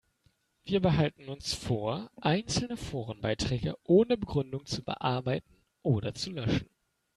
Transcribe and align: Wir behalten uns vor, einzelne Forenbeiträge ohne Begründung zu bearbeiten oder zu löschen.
Wir 0.63 0.79
behalten 0.79 1.29
uns 1.29 1.53
vor, 1.53 2.09
einzelne 2.19 2.75
Forenbeiträge 2.75 3.75
ohne 3.83 4.17
Begründung 4.17 4.65
zu 4.65 4.83
bearbeiten 4.83 5.61
oder 5.83 6.15
zu 6.15 6.31
löschen. 6.31 6.67